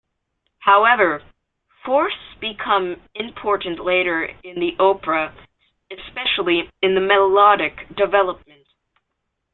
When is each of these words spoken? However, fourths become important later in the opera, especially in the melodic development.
However, 0.61 1.21
fourths 1.85 2.15
become 2.39 2.99
important 3.13 3.79
later 3.85 4.25
in 4.43 4.59
the 4.59 4.75
opera, 4.79 5.31
especially 5.91 6.67
in 6.81 6.95
the 6.95 7.01
melodic 7.01 7.87
development. 7.95 8.65